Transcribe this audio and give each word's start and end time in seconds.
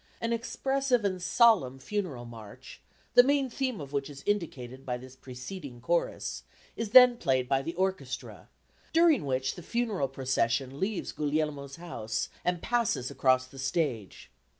An 0.19 0.33
expressive 0.33 1.05
and 1.05 1.21
solemn 1.21 1.77
funeral 1.77 2.25
march, 2.25 2.81
the 3.13 3.21
main 3.21 3.51
theme 3.51 3.79
of 3.79 3.93
which 3.93 4.09
is 4.09 4.23
indicated 4.25 4.83
by 4.83 4.97
this 4.97 5.15
preceding 5.15 5.79
chorus, 5.79 6.41
is 6.75 6.89
then 6.89 7.17
played 7.17 7.47
by 7.47 7.61
the 7.61 7.75
orchestra, 7.75 8.49
during 8.93 9.25
which 9.27 9.53
the 9.53 9.61
funeral 9.61 10.07
procession 10.07 10.79
leaves 10.79 11.11
Guglielmo's 11.11 11.75
house 11.75 12.29
and 12.43 12.63
passes 12.63 13.11
across 13.11 13.45
the 13.45 13.59
stage. 13.59 14.31